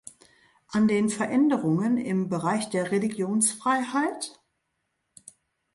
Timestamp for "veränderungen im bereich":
1.09-2.69